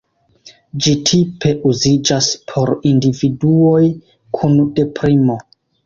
Ĝi 0.85 0.93
tipe 1.09 1.51
uziĝas 1.73 2.31
por 2.55 2.73
individuoj 2.95 3.87
kun 4.41 4.63
deprimo. 4.81 5.43